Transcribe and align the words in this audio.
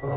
Oui, 0.00 0.10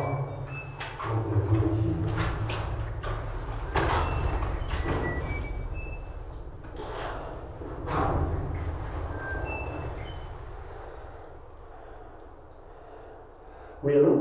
allô 13.96 14.12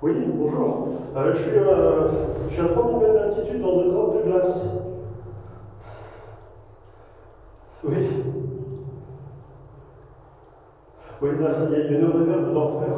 Oui, 0.00 0.12
bonjour. 0.34 0.88
Euh, 1.14 1.34
je, 1.34 1.38
suis, 1.38 1.50
euh, 1.58 2.08
je 2.48 2.54
suis 2.54 2.62
à 2.62 2.68
3000 2.68 2.96
mètres 2.96 3.12
d'altitude 3.12 3.60
dans 3.60 3.82
une 3.82 3.92
grotte 3.92 4.16
de 4.16 4.30
glace. 4.30 4.64
Oui. 7.84 8.35
Oui, 11.22 11.30
là, 11.40 11.48
il 11.70 11.72
y 11.72 11.94
a 11.94 11.98
une 11.98 12.04
réverbe 12.04 12.52
d'enfer. 12.52 12.88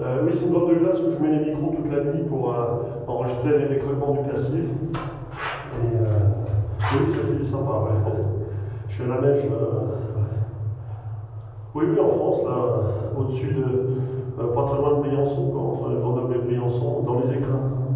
Euh, 0.00 0.22
oui, 0.24 0.30
c'est 0.32 0.46
une 0.46 0.52
grotte 0.52 0.70
de 0.70 0.74
glace 0.76 0.98
où 1.00 1.10
je 1.10 1.18
mets 1.22 1.36
les 1.38 1.52
micros 1.52 1.74
toute 1.76 1.92
la 1.92 2.04
nuit 2.04 2.22
pour 2.26 2.54
euh, 2.54 2.84
enregistrer 3.06 3.58
les, 3.58 3.68
les 3.68 3.76
du 3.76 4.28
glacier. 4.28 4.60
Et 4.60 5.96
euh, 5.96 6.06
oui, 6.94 7.14
ça 7.14 7.20
c'est 7.26 7.44
sympa. 7.44 7.82
Je 8.88 9.02
fais 9.02 9.08
la 9.08 9.20
neige. 9.20 9.44
euh, 9.52 10.00
oui, 11.74 11.84
oui, 11.92 12.00
en 12.00 12.08
France, 12.08 12.44
là, 12.46 12.56
au-dessus 13.18 13.52
de, 13.52 13.62
euh, 13.62 14.54
pas 14.54 14.64
très 14.64 14.78
loin 14.78 14.96
de 14.96 15.02
Briançon, 15.02 15.52
entre 15.54 16.00
Grenoble 16.00 16.36
et 16.36 16.38
Briançon, 16.38 17.02
dans 17.06 17.20
les 17.20 17.30
écrins. 17.30 17.89